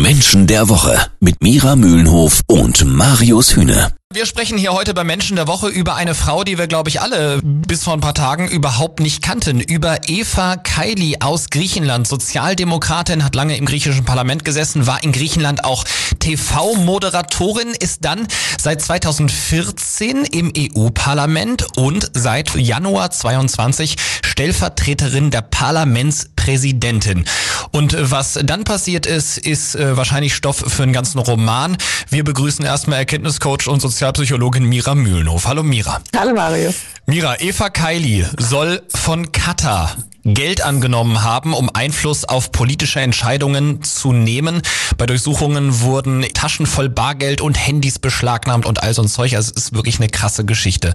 [0.00, 3.92] Menschen der Woche mit Mira Mühlenhof und Marius Hühne.
[4.14, 7.00] Wir sprechen hier heute bei Menschen der Woche über eine Frau, die wir, glaube ich,
[7.00, 9.58] alle bis vor ein paar Tagen überhaupt nicht kannten.
[9.58, 12.06] Über Eva Kaili aus Griechenland.
[12.06, 15.84] Sozialdemokratin, hat lange im griechischen Parlament gesessen, war in Griechenland auch
[16.18, 18.28] TV-Moderatorin, ist dann
[18.60, 27.24] seit 2014 im EU-Parlament und seit Januar 22 Stellvertreterin der Parlamentspräsidentin.
[27.72, 31.76] Und was dann passiert ist, ist äh, wahrscheinlich Stoff für einen ganzen Roman.
[32.10, 35.46] Wir begrüßen erstmal Erkenntniscoach und Sozial Sozialpsychologin Mira Mühlenhof.
[35.46, 36.00] Hallo Mira.
[36.16, 36.74] Hallo Marius.
[37.06, 44.12] Mira, Eva Kaili soll von Katar Geld angenommen haben, um Einfluss auf politische Entscheidungen zu
[44.12, 44.62] nehmen.
[44.96, 49.34] Bei Durchsuchungen wurden Taschen voll Bargeld und Handys beschlagnahmt und all so ein Zeug.
[49.34, 50.94] Also es ist wirklich eine krasse Geschichte.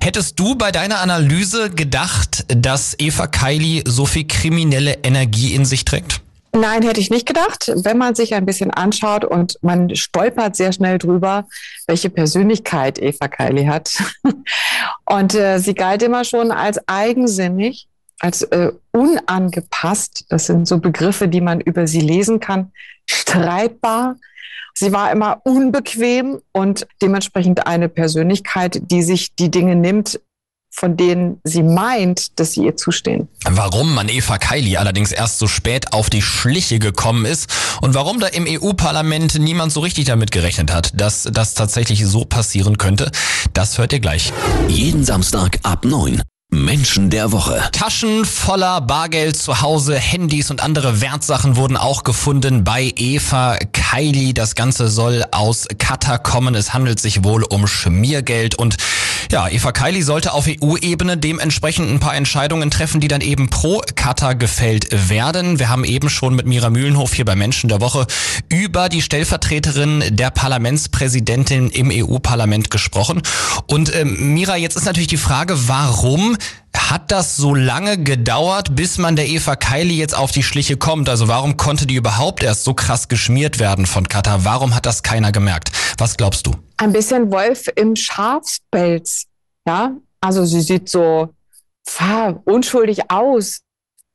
[0.00, 5.84] Hättest du bei deiner Analyse gedacht, dass Eva Kaili so viel kriminelle Energie in sich
[5.84, 6.20] trägt?
[6.52, 7.72] Nein, hätte ich nicht gedacht.
[7.76, 11.46] Wenn man sich ein bisschen anschaut und man stolpert sehr schnell drüber,
[11.86, 13.92] welche Persönlichkeit Eva Kaili hat.
[15.04, 17.86] und äh, sie galt immer schon als eigensinnig,
[18.20, 20.26] als äh, unangepasst.
[20.28, 22.70] Das sind so Begriffe, die man über sie lesen kann.
[23.06, 24.16] Streitbar.
[24.74, 30.20] Sie war immer unbequem und dementsprechend eine Persönlichkeit, die sich die Dinge nimmt,
[30.72, 33.28] von denen sie meint, dass sie ihr zustehen.
[33.44, 38.20] Warum man Eva Kaili allerdings erst so spät auf die Schliche gekommen ist und warum
[38.20, 43.10] da im EU-Parlament niemand so richtig damit gerechnet hat, dass das tatsächlich so passieren könnte,
[43.52, 44.32] das hört ihr gleich.
[44.68, 46.22] Jeden Samstag ab 9.
[46.50, 47.62] Menschen der Woche.
[47.70, 54.34] Taschen voller Bargeld zu Hause, Handys und andere Wertsachen wurden auch gefunden bei Eva Kaili.
[54.34, 56.56] Das Ganze soll aus Katar kommen.
[56.56, 58.76] Es handelt sich wohl um Schmiergeld und
[59.32, 63.82] ja, Eva Kaili sollte auf EU-Ebene dementsprechend ein paar Entscheidungen treffen, die dann eben pro
[63.94, 65.58] Katar gefällt werden.
[65.58, 68.06] Wir haben eben schon mit Mira Mühlenhof hier bei Menschen der Woche
[68.48, 73.22] über die Stellvertreterin der Parlamentspräsidentin im EU-Parlament gesprochen.
[73.66, 76.36] Und äh, Mira, jetzt ist natürlich die Frage, warum
[76.90, 81.08] hat das so lange gedauert, bis man der Eva Kaili jetzt auf die Schliche kommt?
[81.08, 84.44] Also warum konnte die überhaupt erst so krass geschmiert werden von Katar?
[84.44, 85.70] Warum hat das keiner gemerkt?
[85.98, 86.56] Was glaubst du?
[86.78, 89.26] Ein bisschen Wolf im Schafspelz.
[89.66, 91.34] Ja, also sie sieht so
[92.44, 93.62] unschuldig aus.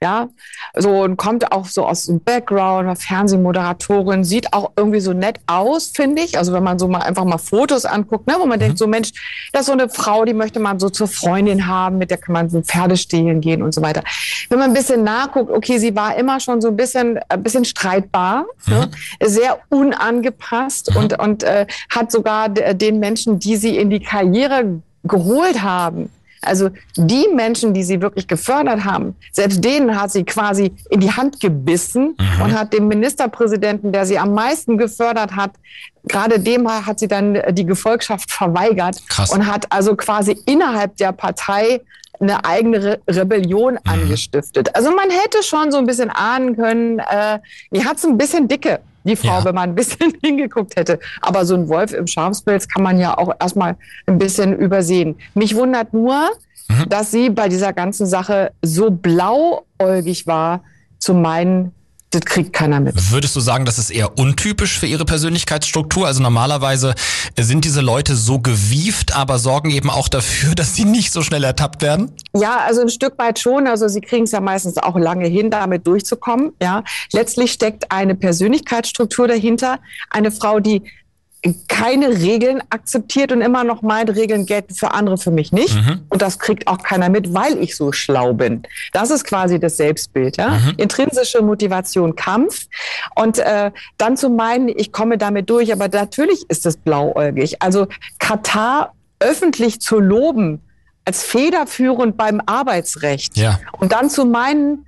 [0.04, 0.28] Ja,
[0.76, 5.94] so und kommt auch so aus dem Background, Fernsehmoderatorin, sieht auch irgendwie so nett aus,
[5.96, 6.38] finde ich.
[6.38, 8.64] Also wenn man so mal einfach mal Fotos anguckt, ne, wo man mhm.
[8.64, 9.14] denkt, so Mensch,
[9.54, 12.34] das ist so eine Frau, die möchte man so zur Freundin haben, mit der kann
[12.34, 14.04] man so Pferdestehlen gehen und so weiter.
[14.50, 17.64] Wenn man ein bisschen nachguckt, okay, sie war immer schon so ein bisschen, ein bisschen
[17.64, 18.80] streitbar, ne, mhm.
[18.82, 20.98] ne, sehr unangepasst mhm.
[20.98, 26.10] und, und äh, hat sogar den Menschen, die sie in die Karriere geholt haben,
[26.46, 31.12] also die Menschen, die sie wirklich gefördert haben, selbst denen hat sie quasi in die
[31.12, 32.42] Hand gebissen mhm.
[32.42, 35.52] und hat dem Ministerpräsidenten, der sie am meisten gefördert hat,
[36.08, 39.32] gerade dem hat sie dann die Gefolgschaft verweigert Krass.
[39.32, 41.82] und hat also quasi innerhalb der Partei
[42.20, 43.80] eine eigene Re Rebellion mhm.
[43.84, 44.74] angestiftet.
[44.76, 47.40] Also man hätte schon so ein bisschen ahnen können, äh,
[47.72, 49.46] die hat so ein bisschen dicke die Frau, ja.
[49.46, 51.00] wenn man ein bisschen hingeguckt hätte.
[51.22, 55.16] Aber so ein Wolf im Schafspelz kann man ja auch erstmal ein bisschen übersehen.
[55.34, 56.30] Mich wundert nur,
[56.68, 56.90] mhm.
[56.90, 60.62] dass sie bei dieser ganzen Sache so blauäugig war,
[60.98, 61.72] zu meinen,
[62.16, 63.12] das kriegt keiner mit.
[63.12, 66.08] Würdest du sagen, das ist eher untypisch für ihre Persönlichkeitsstruktur?
[66.08, 66.96] Also normalerweise
[67.38, 71.44] sind diese Leute so gewieft, aber sorgen eben auch dafür, dass sie nicht so schnell
[71.44, 72.12] ertappt werden?
[72.34, 73.68] Ja, also ein Stück weit schon.
[73.68, 76.54] Also sie kriegen es ja meistens auch lange hin, damit durchzukommen.
[76.62, 79.80] Ja, letztlich steckt eine Persönlichkeitsstruktur dahinter.
[80.10, 80.84] Eine Frau, die
[81.68, 85.76] keine Regeln akzeptiert und immer noch meint, Regeln gelten für andere, für mich nicht.
[85.76, 86.02] Mhm.
[86.10, 88.64] Und das kriegt auch keiner mit, weil ich so schlau bin.
[88.94, 90.38] Das ist quasi das Selbstbild.
[90.38, 90.50] Ja?
[90.50, 90.74] Mhm.
[90.78, 92.68] Intrinsische Motivation, Kampf.
[93.16, 97.62] Und äh, dann zu meinen, ich komme damit durch, aber natürlich ist es blauäugig.
[97.62, 97.88] Also
[98.20, 100.62] Katar öffentlich zu loben,
[101.06, 103.38] als federführend beim Arbeitsrecht.
[103.38, 103.60] Ja.
[103.80, 104.86] Und dann zu meinen,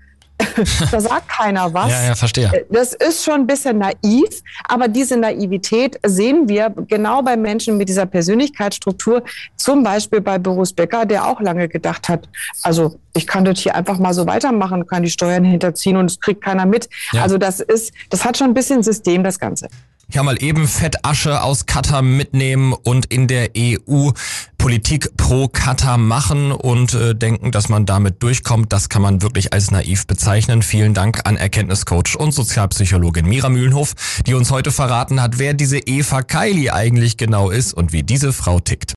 [0.91, 1.91] da sagt keiner was.
[1.91, 2.65] Ja, ja, verstehe.
[2.69, 7.89] Das ist schon ein bisschen naiv, aber diese Naivität sehen wir genau bei Menschen mit
[7.89, 9.23] dieser Persönlichkeitsstruktur,
[9.55, 12.27] zum Beispiel bei Boris Becker, der auch lange gedacht hat,
[12.63, 16.19] also ich kann das hier einfach mal so weitermachen, kann die Steuern hinterziehen und es
[16.19, 16.87] kriegt keiner mit.
[17.11, 17.23] Ja.
[17.23, 19.67] Also das ist, das hat schon ein bisschen System, das Ganze.
[20.09, 24.11] Ja, mal eben Fettasche aus Katar mitnehmen und in der EU
[24.57, 28.71] Politik pro Katar machen und äh, denken, dass man damit durchkommt.
[28.71, 30.61] Das kann man wirklich als naiv bezeichnen.
[30.61, 33.95] Vielen Dank an Erkenntniscoach und Sozialpsychologin Mira Mühlenhof,
[34.25, 38.31] die uns heute verraten hat, wer diese Eva Kaili eigentlich genau ist und wie diese
[38.31, 38.95] Frau tickt.